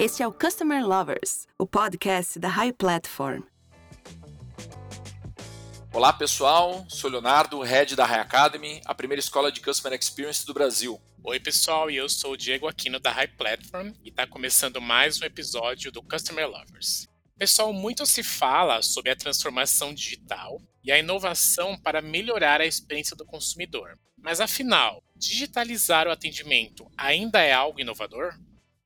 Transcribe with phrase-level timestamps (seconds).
[0.00, 3.42] Este é o Customer Lovers, o podcast da High Platform.
[5.92, 10.54] Olá pessoal, sou Leonardo, head da High Academy, a primeira escola de Customer Experience do
[10.54, 10.98] Brasil.
[11.22, 15.20] Oi pessoal, e eu sou o Diego Aquino da High Platform e está começando mais
[15.20, 17.06] um episódio do Customer Lovers.
[17.36, 23.14] Pessoal, muito se fala sobre a transformação digital e a inovação para melhorar a experiência
[23.14, 23.98] do consumidor.
[24.16, 28.32] Mas afinal, digitalizar o atendimento ainda é algo inovador?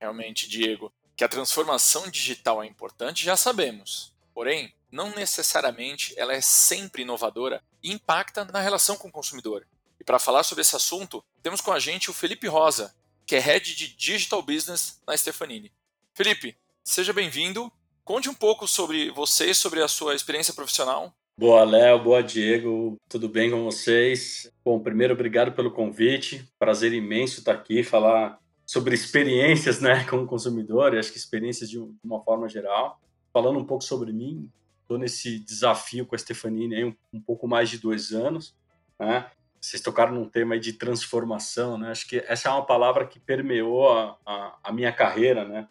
[0.01, 4.13] Realmente, Diego, que a transformação digital é importante já sabemos.
[4.33, 9.67] Porém, não necessariamente ela é sempre inovadora e impacta na relação com o consumidor.
[10.01, 12.95] E para falar sobre esse assunto, temos com a gente o Felipe Rosa,
[13.27, 15.73] que é Head de Digital Business na Stefanini.
[16.15, 17.73] Felipe, seja bem-vindo
[18.05, 21.11] Conte um pouco sobre você, sobre a sua experiência profissional.
[21.39, 22.05] Boa, Léo.
[22.05, 22.97] Boa, Diego.
[23.09, 24.53] Tudo bem com vocês?
[24.63, 26.47] Bom, primeiro, obrigado pelo convite.
[26.59, 31.79] Prazer imenso estar aqui, falar sobre experiências né, como consumidor, e acho que experiências de
[32.03, 33.01] uma forma geral.
[33.33, 34.51] Falando um pouco sobre mim,
[34.83, 38.55] estou nesse desafio com a Stefanini aí um, um pouco mais de dois anos.
[38.99, 39.27] Né?
[39.61, 41.91] Vocês tocaram num tema de transformação, né?
[41.91, 45.67] Acho que essa é uma palavra que permeou a, a, a minha carreira, né?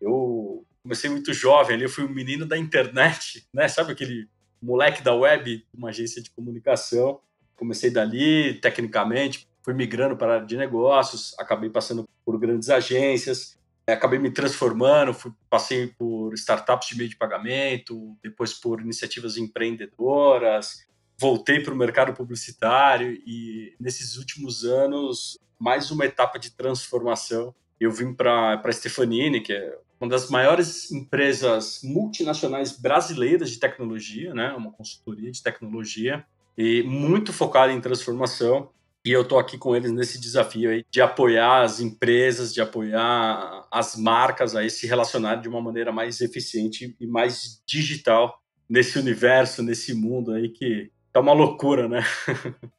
[0.00, 3.68] Eu comecei muito jovem eu fui um menino da internet, né?
[3.68, 4.28] Sabe aquele
[4.60, 7.20] moleque da web, uma agência de comunicação.
[7.54, 13.58] Comecei dali, tecnicamente, fui migrando para a área de negócios, acabei passando por grandes agências,
[13.84, 20.86] acabei me transformando, fui, passei por startups de meio de pagamento, depois por iniciativas empreendedoras,
[21.18, 27.52] voltei para o mercado publicitário e nesses últimos anos, mais uma etapa de transformação.
[27.80, 34.32] Eu vim para a Stefanini, que é uma das maiores empresas multinacionais brasileiras de tecnologia,
[34.32, 34.52] né?
[34.52, 36.24] Uma consultoria de tecnologia
[36.56, 38.70] e muito focada em transformação.
[39.06, 43.64] E eu estou aqui com eles nesse desafio aí de apoiar as empresas, de apoiar
[43.70, 49.62] as marcas a se relacionarem de uma maneira mais eficiente e mais digital nesse universo,
[49.62, 52.00] nesse mundo aí que tá uma loucura, né?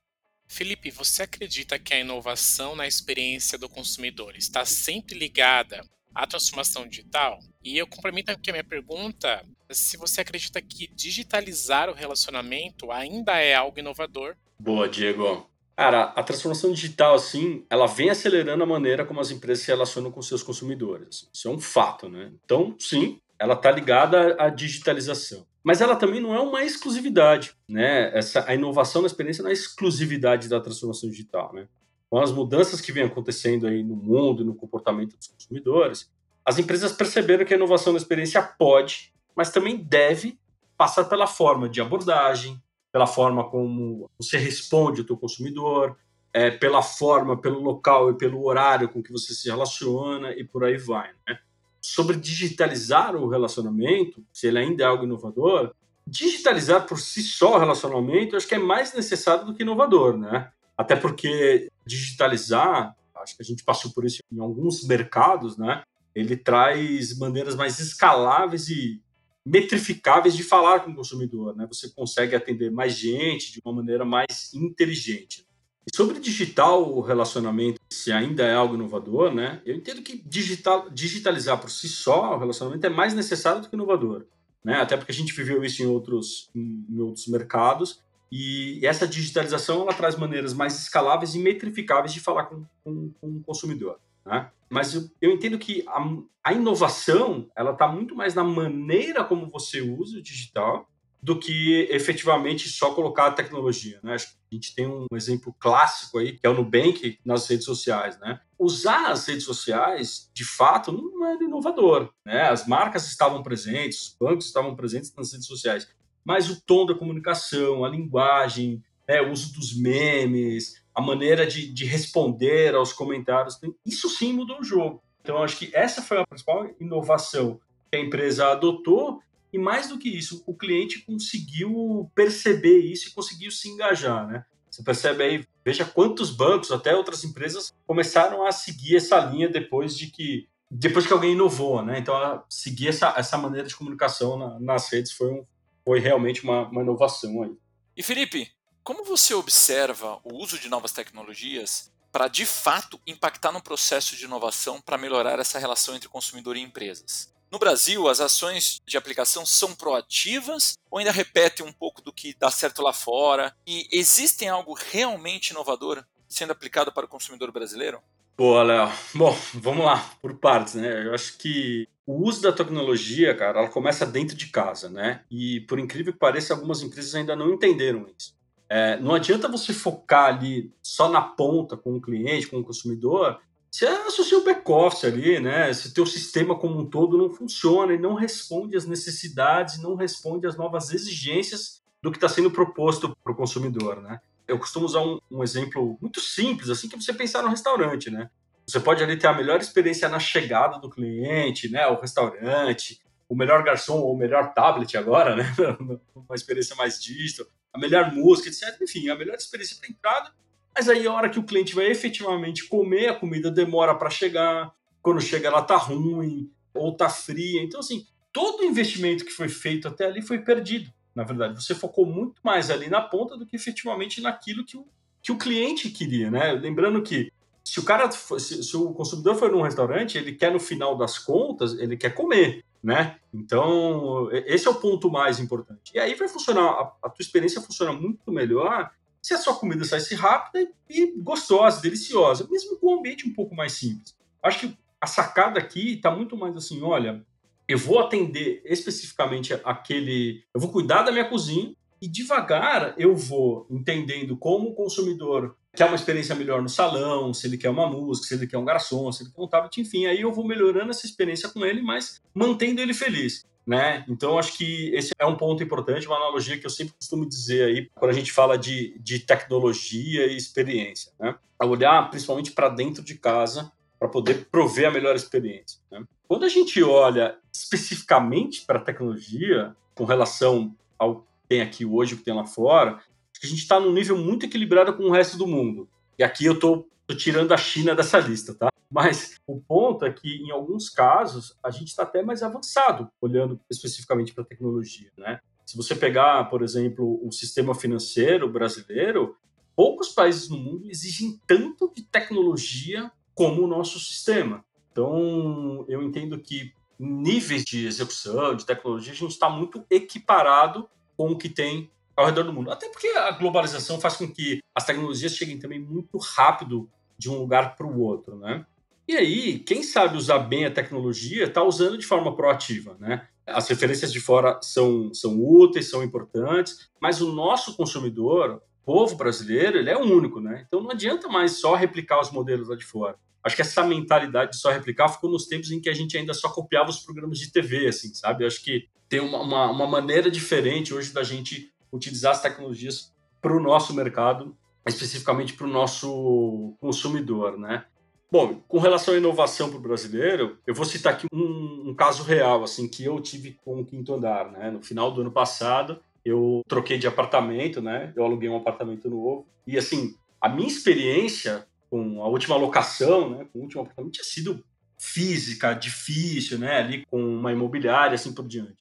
[0.45, 5.81] Felipe, você acredita que a inovação na experiência do consumidor está sempre ligada
[6.13, 7.39] a transformação digital.
[7.63, 13.37] E eu complemento aqui a minha pergunta se você acredita que digitalizar o relacionamento ainda
[13.37, 14.35] é algo inovador.
[14.59, 15.49] Boa, Diego.
[15.77, 20.11] Cara, a transformação digital, assim, ela vem acelerando a maneira como as empresas se relacionam
[20.11, 21.29] com seus consumidores.
[21.31, 22.31] Isso é um fato, né?
[22.43, 25.45] Então, sim, ela está ligada à digitalização.
[25.63, 28.11] Mas ela também não é uma exclusividade, né?
[28.17, 31.67] Essa, a inovação na experiência não é exclusividade da transformação digital, né?
[32.09, 36.09] com as mudanças que vêm acontecendo aí no mundo no comportamento dos consumidores,
[36.45, 40.39] as empresas perceberam que a inovação na experiência pode, mas também deve
[40.77, 42.61] passar pela forma de abordagem,
[42.91, 45.97] pela forma como você responde ao teu consumidor,
[46.33, 50.63] é, pela forma, pelo local e pelo horário com que você se relaciona e por
[50.63, 51.09] aí vai.
[51.27, 51.39] Né?
[51.81, 55.73] Sobre digitalizar o relacionamento, se ele ainda é algo inovador,
[56.05, 60.49] digitalizar por si só o relacionamento, acho que é mais necessário do que inovador, né?
[60.77, 65.83] Até porque digitalizar, acho que a gente passou por isso em alguns mercados, né?
[66.15, 69.01] Ele traz maneiras mais escaláveis e
[69.47, 71.65] metrificáveis de falar com o consumidor, né?
[71.71, 75.47] Você consegue atender mais gente de uma maneira mais inteligente.
[75.85, 79.61] E sobre digital, o relacionamento, se ainda é algo inovador, né?
[79.65, 83.75] Eu entendo que digital, digitalizar por si só o relacionamento é mais necessário do que
[83.75, 84.25] inovador,
[84.63, 84.81] né?
[84.81, 89.93] Até porque a gente viveu isso em outros, em, outros mercados e essa digitalização ela
[89.93, 93.97] traz maneiras mais escaláveis e metrificáveis de falar com, com, com o consumidor.
[94.27, 94.49] Né?
[94.69, 96.05] Mas eu, entendo que a,
[96.43, 100.87] a inovação ela está muito mais na maneira como você usa o digital
[101.21, 103.99] do que efetivamente só colocar a tecnologia.
[104.03, 104.13] Né?
[104.13, 107.65] Acho que a gente tem um exemplo clássico aí, que é o Nubank nas redes
[107.65, 108.19] sociais.
[108.19, 108.39] Né?
[108.59, 112.11] Usar as redes sociais, de fato, não é inovador.
[112.25, 112.41] Né?
[112.43, 115.87] As marcas estavam presentes, os bancos estavam presentes nas redes sociais
[116.27, 121.71] mas o tom da comunicação, a linguagem, né, o uso dos memes, a maneira de,
[121.71, 124.99] de responder aos comentários, isso sim mudou o jogo.
[125.21, 127.59] Então, acho que essa foi a principal inovação
[127.91, 129.21] que a empresa adotou
[129.53, 134.43] e mais do que isso, o cliente conseguiu perceber isso e conseguiu se engajar, né?
[134.71, 139.95] Você percebe aí, veja quantos bancos, até outras empresas, começaram a seguir essa linha depois
[139.95, 141.99] de que depois que alguém inovou, né?
[141.99, 145.45] Então, seguir essa, essa maneira de comunicação na, nas redes foi um,
[145.85, 147.55] foi realmente uma, uma inovação aí.
[147.95, 148.51] E Felipe,
[148.87, 154.23] como você observa o uso de novas tecnologias para de fato impactar no processo de
[154.23, 157.29] inovação para melhorar essa relação entre consumidor e empresas?
[157.51, 162.33] No Brasil, as ações de aplicação são proativas ou ainda repetem um pouco do que
[162.39, 163.53] dá certo lá fora?
[163.67, 168.01] E existem algo realmente inovador sendo aplicado para o consumidor brasileiro?
[168.37, 168.89] Boa, Léo.
[169.13, 171.07] Bom, vamos lá, por partes, né?
[171.07, 175.25] Eu acho que o uso da tecnologia, cara, ela começa dentro de casa, né?
[175.29, 178.36] E por incrível que pareça, algumas empresas ainda não entenderam isso.
[178.69, 183.39] É, não adianta você focar ali só na ponta com o cliente, com o consumidor,
[183.69, 185.71] se o seu back-office ali, né?
[185.73, 190.47] Se teu sistema como um todo não funciona e não responde às necessidades, não responde
[190.47, 194.19] às novas exigências do que está sendo proposto para o consumidor, né?
[194.47, 198.29] Eu costumo usar um, um, exemplo muito simples, assim, que você pensar no restaurante, né?
[198.65, 201.85] Você pode ali ter a melhor experiência na chegada do cliente, né?
[201.87, 205.53] O restaurante, o melhor garçom ou o melhor tablet agora, né?
[206.15, 208.81] Uma experiência mais digital, a melhor música, etc.
[208.81, 210.31] Enfim, a melhor experiência para entrada.
[210.75, 214.73] Mas aí a hora que o cliente vai efetivamente comer, a comida demora para chegar.
[215.01, 217.61] Quando chega, ela tá ruim ou tá fria.
[217.63, 221.55] Então, assim, todo o investimento que foi feito até ali foi perdido na verdade.
[221.55, 224.85] Você focou muito mais ali na ponta do que efetivamente naquilo que o,
[225.19, 226.51] que o cliente queria, né?
[226.51, 227.33] Lembrando que
[227.63, 231.17] se o cara, se, se, o consumidor for num restaurante, ele quer no final das
[231.17, 233.17] contas, ele quer comer, né?
[233.33, 235.91] Então, esse é o ponto mais importante.
[235.93, 238.91] E aí vai funcionar, a, a tua experiência funciona muito melhor
[239.21, 243.53] se a sua comida saísse rápida e gostosa, deliciosa, mesmo com um ambiente um pouco
[243.53, 244.15] mais simples.
[244.41, 247.25] Acho que a sacada aqui está muito mais assim, olha,
[247.67, 250.43] eu vou atender especificamente aquele.
[250.53, 255.85] Eu vou cuidar da minha cozinha e devagar eu vou entendendo como o consumidor quer
[255.85, 259.11] uma experiência melhor no salão, se ele quer uma música, se ele quer um garçom,
[259.11, 262.19] se ele quer um tablet, enfim, aí eu vou melhorando essa experiência com ele, mas
[262.33, 263.45] mantendo ele feliz.
[263.65, 264.05] Né?
[264.07, 267.65] Então, acho que esse é um ponto importante, uma analogia que eu sempre costumo dizer
[267.65, 271.11] aí, quando a gente fala de, de tecnologia e experiência.
[271.19, 271.35] Né?
[271.61, 275.79] Olhar principalmente para dentro de casa para poder prover a melhor experiência.
[275.91, 276.03] Né?
[276.27, 282.17] Quando a gente olha especificamente para a tecnologia, com relação ao tem aqui hoje, o
[282.17, 282.99] que tem lá fora,
[283.43, 285.87] a gente está num nível muito equilibrado com o resto do mundo.
[286.17, 288.71] E aqui eu estou tirando a China dessa lista, tá?
[288.89, 293.59] Mas o ponto é que, em alguns casos, a gente está até mais avançado, olhando
[293.69, 295.39] especificamente para a tecnologia, né?
[295.65, 299.35] Se você pegar, por exemplo, o sistema financeiro brasileiro,
[299.75, 304.63] poucos países no mundo exigem tanto de tecnologia como o nosso sistema.
[304.91, 311.31] Então, eu entendo que níveis de execução, de tecnologia, a gente está muito equiparado com
[311.31, 312.71] o que tem ao redor do mundo.
[312.71, 317.37] Até porque a globalização faz com que as tecnologias cheguem também muito rápido de um
[317.37, 318.65] lugar para o outro, né?
[319.07, 323.27] E aí, quem sabe usar bem a tecnologia está usando de forma proativa, né?
[323.45, 329.77] As referências de fora são, são úteis, são importantes, mas o nosso consumidor, povo brasileiro,
[329.77, 330.63] ele é único, né?
[330.65, 333.17] Então não adianta mais só replicar os modelos lá de fora.
[333.43, 336.33] Acho que essa mentalidade de só replicar ficou nos tempos em que a gente ainda
[336.33, 338.45] só copiava os programas de TV, assim, sabe?
[338.45, 343.53] Acho que tem uma, uma, uma maneira diferente hoje da gente utilizar as tecnologias para
[343.53, 344.55] o nosso mercado,
[344.87, 347.83] especificamente para o nosso consumidor, né?
[348.31, 352.23] Bom, com relação à inovação para o brasileiro, eu vou citar aqui um, um, caso
[352.23, 354.71] real, assim, que eu tive com o Quinto Andar, né?
[354.71, 358.11] No final do ano passado, eu troquei de apartamento, né?
[358.15, 363.47] Eu aluguei um apartamento novo e, assim, a minha experiência com a última locação, né,
[363.51, 364.63] com o último apartamento, tinha sido
[364.99, 368.75] física, difícil, né, ali com uma imobiliária, assim por diante.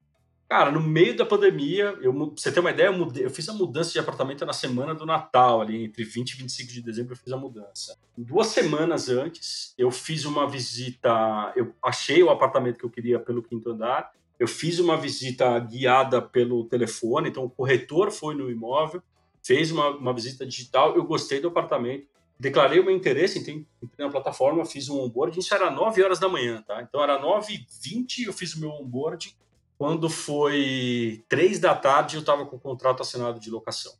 [0.48, 3.52] Cara, no meio da pandemia, eu, você ter uma ideia, eu, mudei, eu fiz a
[3.52, 7.16] mudança de apartamento na semana do Natal, ali entre 20 e 25 de dezembro eu
[7.16, 7.98] fiz a mudança.
[8.16, 13.42] Duas semanas antes, eu fiz uma visita, eu achei o apartamento que eu queria pelo
[13.42, 19.02] quinto andar, eu fiz uma visita guiada pelo telefone, então o corretor foi no imóvel,
[19.42, 22.06] fez uma, uma visita digital, eu gostei do apartamento,
[22.38, 23.66] declarei o meu interesse, entrei,
[23.98, 26.82] na plataforma, fiz um onboarding, isso era 9 horas da manhã, tá?
[26.82, 29.32] Então era 9 h 20 eu fiz o meu onboarding,
[29.78, 33.92] quando foi 3 da tarde eu estava com o contrato assinado de locação.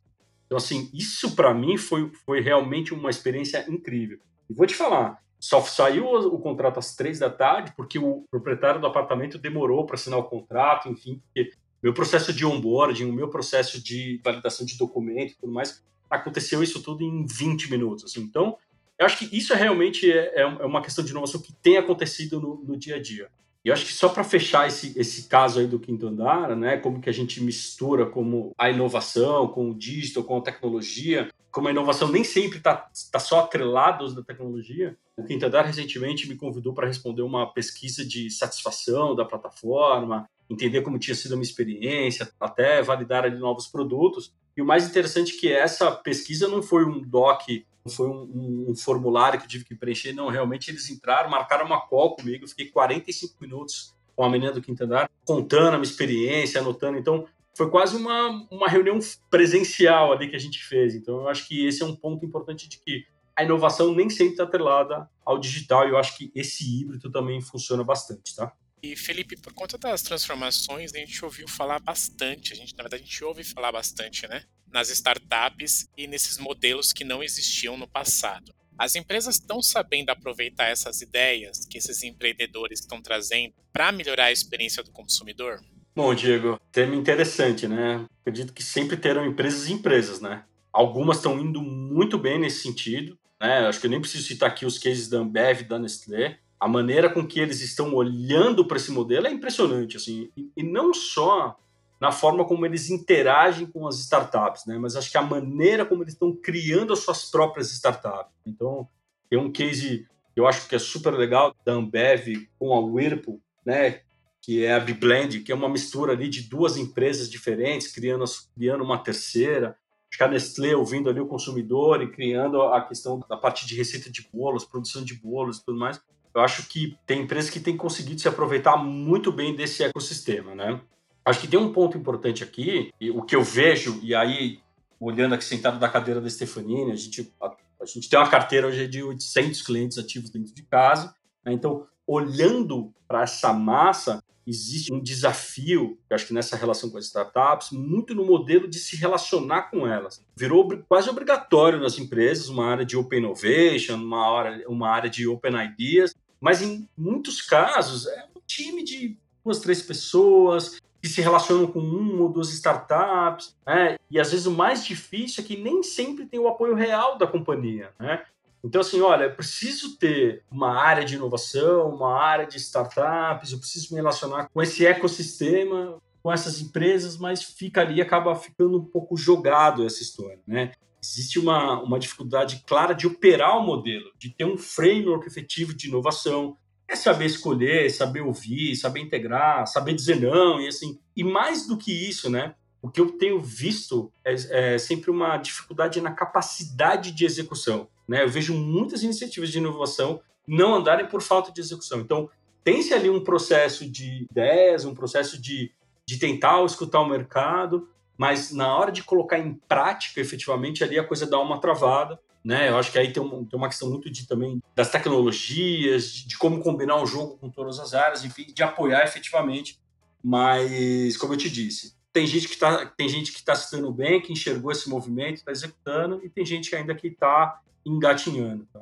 [0.45, 4.19] Então assim, isso para mim foi, foi realmente uma experiência incrível.
[4.49, 8.81] E vou te falar, só saiu o, contrato às 3 da tarde porque o proprietário
[8.81, 11.51] do apartamento demorou para assinar o contrato, enfim, porque
[11.81, 16.63] meu processo de onboarding, o meu processo de validação de documento e tudo mais aconteceu
[16.63, 18.05] isso tudo em 20 minutos.
[18.05, 18.21] Assim.
[18.21, 18.57] Então,
[18.97, 21.77] eu acho que isso é realmente é, é, é uma questão de inovação que tem
[21.77, 23.29] acontecido no, no dia a dia.
[23.67, 26.77] E eu acho que só para fechar esse, esse caso aí do quinto andar, né,
[26.77, 31.67] como que a gente mistura como a inovação com o digital, com a tecnologia, como
[31.67, 34.97] a inovação nem sempre está tá só atrelada da tecnologia.
[35.17, 40.79] O quinto andar recentemente me convidou para responder uma pesquisa de satisfação da plataforma, entender
[40.81, 44.31] como tinha sido a minha experiência, até validar ali novos produtos.
[44.55, 47.41] E o mais interessante é que essa pesquisa não foi um doc,
[47.87, 51.65] foi um, um, um, formulário que eu tive que preencher, não, realmente eles entraram, marcaram
[51.65, 55.77] uma call comigo, eu fiquei 45 minutos com a menina do quinto andar, contando a
[55.77, 57.25] minha experiência, anotando, então
[57.55, 61.65] foi quase uma, uma reunião presencial ali que a gente fez, então eu acho que
[61.65, 65.87] esse é um ponto importante de que a inovação nem sempre está atrelada ao digital,
[65.87, 68.51] e eu acho que esse híbrido também funciona bastante, tá?
[68.87, 73.03] E Felipe, por conta das transformações, a gente ouviu falar bastante, a gente, na verdade,
[73.03, 74.43] a gente ouve falar bastante, né?
[74.71, 78.53] Nas startups e nesses modelos que não existiam no passado.
[78.77, 84.31] As empresas estão sabendo aproveitar essas ideias que esses empreendedores estão trazendo para melhorar a
[84.31, 85.59] experiência do consumidor?
[85.93, 88.05] Bom, Diego, tema interessante, né?
[88.21, 90.45] Acredito que sempre terão empresas e empresas, né?
[90.71, 93.67] Algumas estão indo muito bem nesse sentido, né?
[93.67, 96.39] Acho que eu nem preciso citar aqui os cases da Ambev e da Nestlé.
[96.59, 100.93] A maneira com que eles estão olhando para esse modelo é impressionante, assim, e, não
[100.93, 101.57] só
[101.99, 104.77] na forma como eles interagem com as startups, né?
[104.77, 108.33] Mas acho que a maneira como eles estão criando as suas próprias startups.
[108.45, 108.87] Então,
[109.29, 114.01] tem um case eu acho que é super legal da Ambev com a Whirlpool, né?
[114.39, 118.23] Que é a Biblend, que é uma mistura ali de duas empresas diferentes, criando,
[118.55, 119.75] criando uma terceira.
[120.07, 123.75] Acho que a Nestlé ouvindo ali o consumidor e criando a questão da parte de
[123.75, 125.99] receita de bolos, produção de bolos e tudo mais.
[126.37, 130.79] Eu acho que tem empresas que têm conseguido se aproveitar muito bem desse ecossistema, né?
[131.25, 134.59] Acho que tem um ponto importante aqui, e o que eu vejo, e aí,
[134.99, 138.67] olhando aqui sentado da cadeira da Stefanini, a gente, a, a gente tem uma carteira
[138.67, 141.11] hoje de 800 clientes ativos dentro de casa,
[141.43, 141.53] né?
[141.53, 147.05] então, olhando para essa massa, existe um desafio, eu acho que nessa relação com as
[147.05, 150.23] startups, muito no modelo de se relacionar com elas.
[150.35, 155.27] Virou quase obrigatório nas empresas uma área de Open Innovation, uma área, uma área de
[155.27, 161.21] Open Ideas, mas em muitos casos é um time de duas, três pessoas, que se
[161.21, 163.97] relacionam com uma ou duas startups, né?
[164.09, 167.27] E às vezes o mais difícil é que nem sempre tem o apoio real da
[167.27, 168.23] companhia, né?
[168.63, 173.59] Então, assim, olha, eu preciso ter uma área de inovação, uma área de startups, eu
[173.59, 178.83] preciso me relacionar com esse ecossistema, com essas empresas, mas fica ali, acaba ficando um
[178.83, 180.71] pouco jogado essa história, né?
[181.13, 185.87] Existe uma, uma dificuldade clara de operar o modelo, de ter um framework efetivo de
[185.87, 190.99] inovação, é saber escolher, saber ouvir, saber integrar, saber dizer não e assim.
[191.15, 192.55] E mais do que isso, né?
[192.81, 197.89] O que eu tenho visto é, é sempre uma dificuldade na capacidade de execução.
[198.07, 198.23] Né?
[198.23, 201.99] Eu vejo muitas iniciativas de inovação não andarem por falta de execução.
[201.99, 202.29] Então,
[202.63, 205.71] tem-se ali um processo de ideias, um processo de,
[206.05, 211.03] de tentar escutar o mercado, mas na hora de colocar em prática, efetivamente, ali a
[211.03, 212.69] coisa dá uma travada né?
[212.69, 216.37] Eu acho que aí tem, tem uma questão muito de também das tecnologias, de, de,
[216.37, 219.81] como combinar o jogo com todas as áreas, enfim, de apoiar efetivamente.
[220.23, 223.91] Mas, como eu te disse, tem gente que está tem gente que está se dando
[223.91, 228.65] bem, que enxergou esse movimento, está executando, e tem gente ainda que está engatinhando.
[228.71, 228.81] Tá?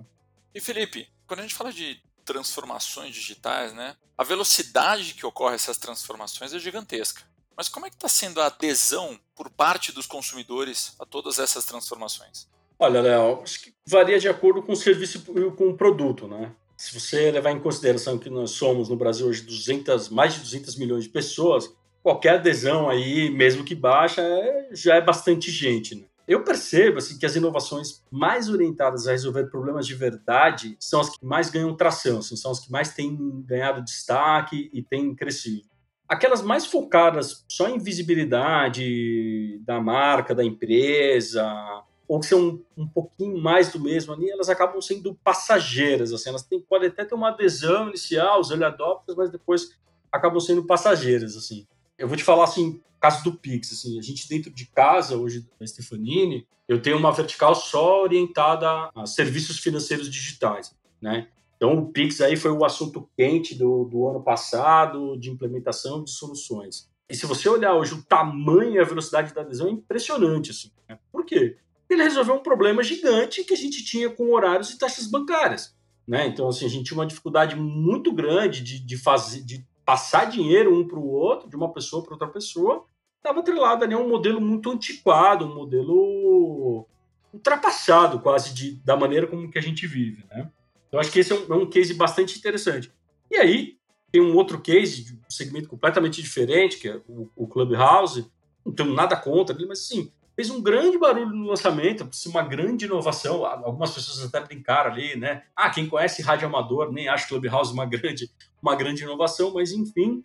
[0.54, 3.96] E Felipe, quando a gente fala de transformações digitais, né?
[4.16, 7.24] A velocidade que ocorre essas transformações é gigantesca.
[7.56, 11.66] Mas como é que está sendo a adesão por parte dos consumidores a todas essas
[11.66, 12.48] transformações?
[12.78, 16.52] Olha, Léo, acho que varia de acordo com o serviço e com o produto, né?
[16.76, 20.76] Se você levar em consideração que nós somos no Brasil hoje 200, mais de 200
[20.76, 26.06] milhões de pessoas, qualquer adesão aí, mesmo que baixa, é, já é bastante gente, né?
[26.28, 31.10] Eu percebo assim, que as inovações mais orientadas a resolver problemas de verdade são as
[31.10, 35.70] que mais ganham tração, assim, são as que mais têm ganhado destaque e têm crescido.
[36.08, 43.38] Aquelas mais focadas só em visibilidade da marca, da empresa, ou que são um pouquinho
[43.42, 47.30] mais do mesmo ali, elas acabam sendo passageiras, assim, elas têm, podem até ter uma
[47.30, 49.72] adesão inicial, os early adopters, mas depois
[50.12, 51.66] acabam sendo passageiras, assim.
[51.98, 55.48] Eu vou te falar, assim, caso do Pix, assim, a gente dentro de casa, hoje,
[55.60, 61.28] da Stefanini, eu tenho uma vertical só orientada a serviços financeiros digitais, né?
[61.66, 66.12] Então, o Pix aí foi o assunto quente do, do ano passado, de implementação de
[66.12, 66.88] soluções.
[67.10, 70.72] E se você olhar hoje o tamanho e a velocidade da adesão é impressionante, assim.
[70.88, 71.00] Né?
[71.12, 71.58] Por quê?
[71.90, 75.76] ele resolveu um problema gigante que a gente tinha com horários e taxas bancárias.
[76.08, 76.28] Né?
[76.28, 80.76] Então, assim, a gente tinha uma dificuldade muito grande de, de, fazer, de passar dinheiro
[80.76, 82.86] um para o outro, de uma pessoa para outra pessoa,
[83.18, 86.88] estava atrelado ali a um modelo muito antiquado, um modelo
[87.34, 90.26] ultrapassado quase de, da maneira como que a gente vive.
[90.30, 90.50] Né?
[90.96, 92.90] Então, acho que esse é um, é um case bastante interessante.
[93.30, 93.78] E aí,
[94.14, 98.32] tem um outro case de um segmento completamente diferente, que é o, o Clubhouse,
[98.66, 103.46] não tenho nada contra, mas assim, fez um grande barulho no lançamento, uma grande inovação.
[103.46, 105.44] Algumas pessoas até brincaram ali, né?
[105.54, 110.24] Ah, quem conhece rádio amador nem acha Clubhouse uma grande, uma grande inovação, mas enfim,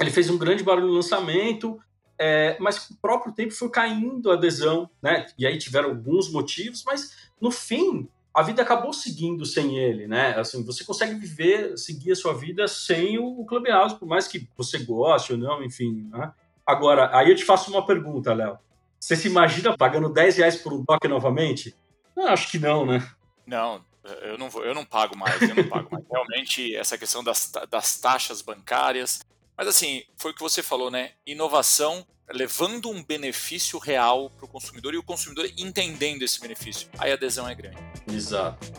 [0.00, 1.78] ele fez um grande barulho no lançamento,
[2.18, 5.26] é, mas com o próprio tempo foi caindo a adesão, né?
[5.38, 10.38] E aí tiveram alguns motivos, mas no fim a vida acabou seguindo sem ele, né?
[10.38, 14.78] Assim, você consegue viver, seguir a sua vida sem o Clubhouse, por mais que você
[14.78, 16.08] goste ou não, enfim.
[16.10, 16.32] Né?
[16.64, 18.58] Agora, aí eu te faço uma pergunta, Léo.
[18.98, 21.74] Você se imagina pagando 10 reais por um toque novamente?
[22.16, 23.08] Eu acho que não, né?
[23.46, 23.84] Não,
[24.22, 26.04] Eu não, vou, eu não pago mais, eu não pago mais.
[26.10, 29.20] Realmente, essa questão das, das taxas bancárias.
[29.56, 31.12] Mas assim, foi o que você falou, né?
[31.26, 36.88] Inovação levando um benefício real para o consumidor e o consumidor entendendo esse benefício.
[36.98, 37.78] Aí a adesão é grande.
[38.10, 38.72] Exato.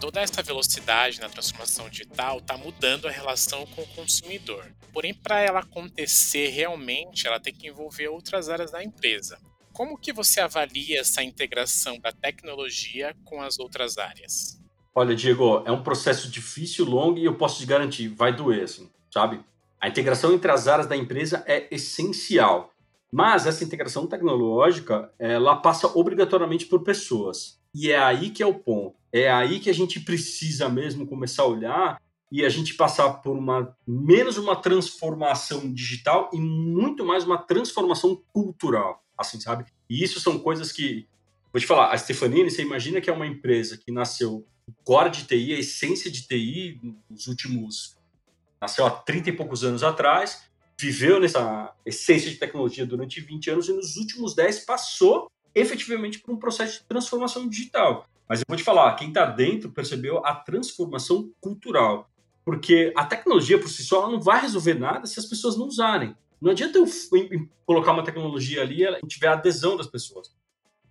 [0.00, 4.74] Toda essa velocidade na transformação digital está mudando a relação com o consumidor.
[4.92, 9.38] Porém, para ela acontecer realmente, ela tem que envolver outras áreas da empresa.
[9.72, 14.60] Como que você avalia essa integração da tecnologia com as outras áreas?
[14.94, 18.90] Olha, Diego, é um processo difícil, longo e eu posso te garantir, vai doer, assim,
[19.10, 19.42] sabe?
[19.82, 22.72] A integração entre as áreas da empresa é essencial,
[23.10, 27.58] mas essa integração tecnológica, ela passa obrigatoriamente por pessoas.
[27.74, 28.94] E é aí que é o ponto.
[29.12, 33.36] É aí que a gente precisa mesmo começar a olhar e a gente passar por
[33.36, 39.64] uma menos uma transformação digital e muito mais uma transformação cultural, assim, sabe?
[39.90, 41.08] E isso são coisas que
[41.52, 44.46] vou te falar, a Stefanini, você imagina que é uma empresa que nasceu
[44.84, 48.00] core de TI, a essência de TI nos últimos
[48.62, 50.44] nasceu há 30 e poucos anos atrás,
[50.78, 56.32] viveu nessa essência de tecnologia durante 20 anos e nos últimos 10 passou efetivamente por
[56.32, 58.06] um processo de transformação digital.
[58.28, 62.08] Mas eu vou te falar, quem está dentro percebeu a transformação cultural.
[62.44, 66.16] Porque a tecnologia por si só não vai resolver nada se as pessoas não usarem.
[66.40, 66.86] Não adianta eu
[67.66, 70.32] colocar uma tecnologia ali e tiver a adesão das pessoas.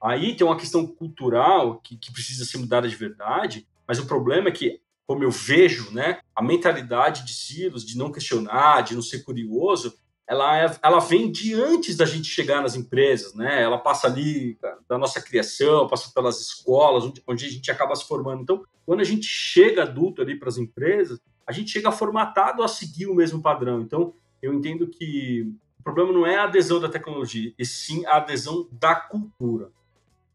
[0.03, 4.49] Aí tem uma questão cultural que, que precisa ser mudada de verdade, mas o problema
[4.49, 9.01] é que como eu vejo, né, a mentalidade de Silos, de não questionar, de não
[9.01, 9.93] ser curioso,
[10.27, 13.61] ela, é, ela vem de antes da gente chegar nas empresas, né?
[13.61, 18.07] Ela passa ali da nossa criação, passa pelas escolas, onde, onde a gente acaba se
[18.07, 18.41] formando.
[18.41, 22.67] Então, quando a gente chega adulto ali para as empresas, a gente chega formatado a
[22.69, 23.81] seguir o mesmo padrão.
[23.81, 28.15] Então, eu entendo que o problema não é a adesão da tecnologia, e sim a
[28.15, 29.69] adesão da cultura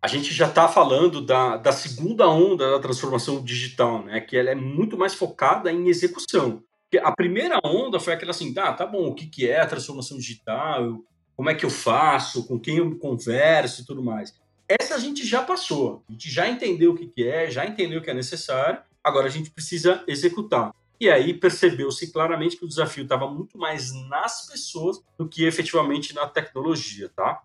[0.06, 4.20] a gente já está falando da, da segunda onda da transformação digital, né?
[4.20, 6.62] Que ela é muito mais focada em execução.
[7.02, 10.16] A primeira onda foi aquela assim, tá, tá bom, o que, que é a transformação
[10.16, 11.00] digital?
[11.34, 12.46] Como é que eu faço?
[12.46, 14.32] Com quem eu converso e tudo mais.
[14.68, 16.04] Essa a gente já passou.
[16.08, 18.78] A gente já entendeu o que, que é, já entendeu o que é necessário.
[19.02, 20.72] Agora a gente precisa executar.
[21.00, 26.14] E aí percebeu-se claramente que o desafio estava muito mais nas pessoas do que efetivamente
[26.14, 27.42] na tecnologia, tá?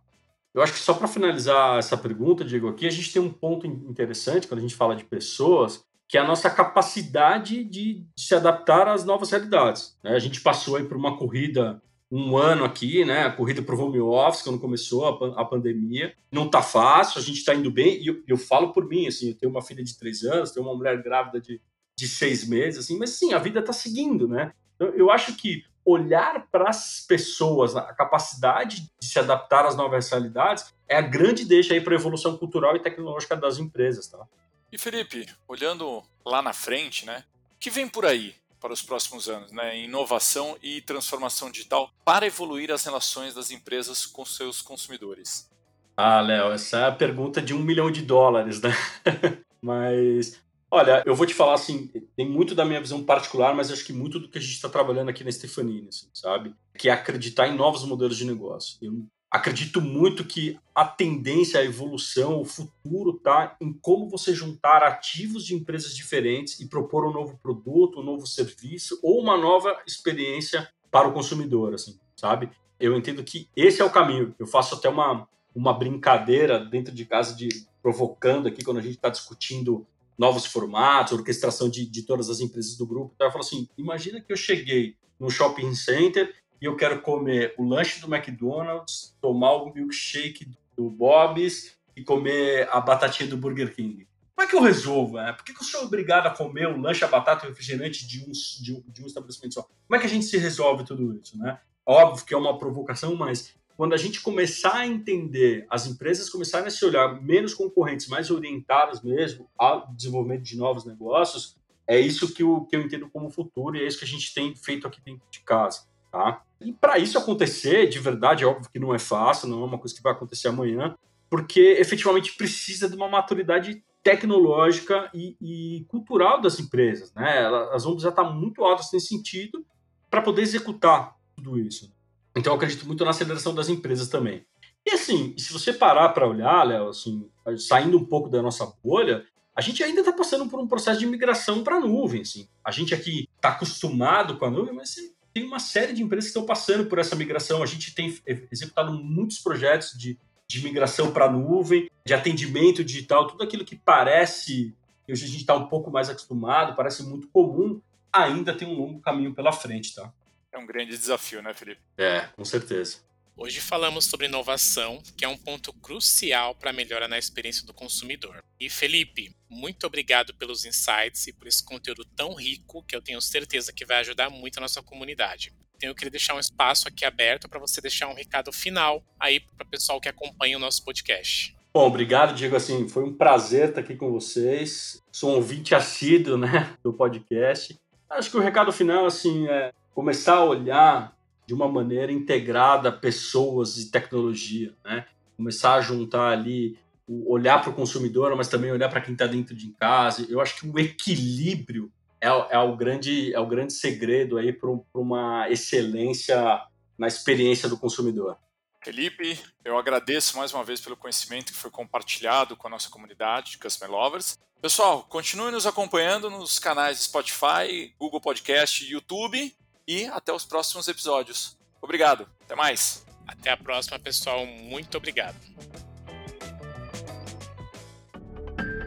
[0.53, 3.65] Eu acho que só para finalizar essa pergunta, Diego, aqui a gente tem um ponto
[3.65, 8.87] interessante quando a gente fala de pessoas, que é a nossa capacidade de, se adaptar
[8.87, 9.97] às novas realidades.
[10.03, 10.11] Né?
[10.11, 13.23] A gente passou aí por uma corrida um ano aqui, né?
[13.23, 16.13] A corrida para o home office, quando começou a, a pandemia.
[16.29, 19.29] Não tá fácil, a gente está indo bem, e eu, eu, falo por mim, assim,
[19.29, 21.61] eu tenho uma filha de três anos, tenho uma mulher grávida de,
[21.97, 24.51] de seis meses, assim, mas sim, a vida está seguindo, né?
[24.77, 30.09] Eu, eu acho que olhar para as pessoas, a capacidade de se adaptar às novas
[30.09, 34.25] realidades, é a grande deixa aí para a evolução cultural e tecnológica das empresas, tá?
[34.71, 37.23] E Felipe, olhando lá na frente, né,
[37.55, 42.25] o que vem por aí para os próximos anos, né, inovação e transformação digital para
[42.25, 45.49] evoluir as relações das empresas com seus consumidores?
[45.97, 48.71] Ah, Léo, essa é a pergunta de um milhão de dólares, né?
[49.61, 50.39] Mas
[50.73, 53.91] Olha, eu vou te falar assim, tem muito da minha visão particular, mas acho que
[53.91, 56.55] muito do que a gente está trabalhando aqui na Stefanini, assim, sabe?
[56.77, 58.77] Que é acreditar em novos modelos de negócio.
[58.81, 64.81] Eu acredito muito que a tendência, a evolução, o futuro tá em como você juntar
[64.81, 69.77] ativos de empresas diferentes e propor um novo produto, um novo serviço ou uma nova
[69.85, 72.49] experiência para o consumidor, assim, sabe?
[72.79, 74.33] Eu entendo que esse é o caminho.
[74.39, 77.49] Eu faço até uma, uma brincadeira dentro de casa de
[77.81, 79.85] provocando aqui quando a gente está discutindo
[80.17, 83.11] novos formatos, orquestração de, de todas as empresas do grupo.
[83.15, 87.55] Então, eu falo assim: imagina que eu cheguei no shopping center e eu quero comer
[87.57, 93.73] o lanche do McDonald's, tomar o milkshake do Bob's e comer a batatinha do Burger
[93.75, 94.07] King.
[94.35, 95.17] Como é que eu resolvo?
[95.17, 95.33] Né?
[95.33, 98.23] Por que, eu sou obrigado a comer o lanche, a batata e o refrigerante de
[98.23, 99.61] um, de, um, de um estabelecimento só?
[99.61, 101.37] Como é que a gente se resolve tudo isso?
[101.37, 101.59] Né?
[101.85, 106.67] Óbvio que é uma provocação, mas quando a gente começar a entender, as empresas começarem
[106.67, 112.31] a se olhar menos concorrentes, mais orientadas mesmo ao desenvolvimento de novos negócios, é isso
[112.31, 114.85] que eu, que eu entendo como futuro e é isso que a gente tem feito
[114.85, 115.87] aqui dentro de casa.
[116.11, 116.43] Tá?
[116.63, 119.79] E para isso acontecer, de verdade, é óbvio que não é fácil, não é uma
[119.79, 120.95] coisa que vai acontecer amanhã,
[121.27, 127.11] porque efetivamente precisa de uma maturidade tecnológica e, e cultural das empresas.
[127.15, 127.41] Né?
[127.45, 129.65] Elas vão precisar estar muito altas nesse sentido
[130.07, 131.91] para poder executar tudo isso.
[132.35, 134.45] Então eu acredito muito na aceleração das empresas também.
[134.85, 139.25] E assim, se você parar para olhar, Léo, assim, saindo um pouco da nossa bolha,
[139.55, 142.21] a gente ainda está passando por um processo de migração para a nuvem.
[142.21, 142.47] Assim.
[142.63, 144.95] A gente aqui está acostumado com a nuvem, mas
[145.33, 147.61] tem uma série de empresas que estão passando por essa migração.
[147.61, 148.17] A gente tem
[148.51, 150.17] executado muitos projetos de,
[150.47, 154.73] de migração para a nuvem, de atendimento digital, tudo aquilo que parece
[155.05, 158.77] que hoje a gente está um pouco mais acostumado, parece muito comum, ainda tem um
[158.77, 160.11] longo caminho pela frente, tá?
[160.51, 161.81] É um grande desafio, né, Felipe?
[161.97, 162.97] É, com certeza.
[163.37, 167.73] Hoje falamos sobre inovação, que é um ponto crucial para a melhora na experiência do
[167.73, 168.43] consumidor.
[168.59, 173.21] E Felipe, muito obrigado pelos insights e por esse conteúdo tão rico que eu tenho
[173.21, 175.53] certeza que vai ajudar muito a nossa comunidade.
[175.75, 179.39] Então eu queria deixar um espaço aqui aberto para você deixar um recado final aí
[179.39, 181.55] para o pessoal que acompanha o nosso podcast.
[181.73, 182.55] Bom, obrigado, Diego.
[182.55, 185.01] Assim, foi um prazer estar aqui com vocês.
[185.11, 187.75] Sou um ouvinte assíduo, né, do podcast.
[188.09, 193.77] Acho que o recado final, assim, é começar a olhar de uma maneira integrada pessoas
[193.77, 195.05] e tecnologia, né?
[195.35, 196.77] Começar a juntar ali,
[197.07, 200.25] olhar para o consumidor, mas também olhar para quem está dentro de casa.
[200.29, 204.69] Eu acho que o equilíbrio é, é, o, grande, é o grande segredo aí para
[204.93, 206.63] uma excelência
[206.97, 208.37] na experiência do consumidor.
[208.83, 213.51] Felipe, eu agradeço mais uma vez pelo conhecimento que foi compartilhado com a nossa comunidade
[213.51, 214.37] de Customer Lovers.
[214.61, 219.53] Pessoal, continue nos acompanhando nos canais Spotify, Google Podcast e YouTube
[219.91, 221.57] e até os próximos episódios.
[221.81, 223.05] Obrigado, até mais.
[223.27, 224.45] Até a próxima, pessoal.
[224.45, 225.35] Muito obrigado.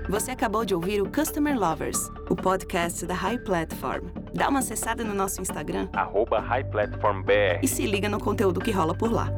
[0.08, 1.98] Você acabou de ouvir o Customer Lovers,
[2.30, 4.06] o podcast da High Platform.
[4.34, 9.10] Dá uma acessada no nosso Instagram, @highplatformbr, e se liga no conteúdo que rola por
[9.12, 9.28] lá.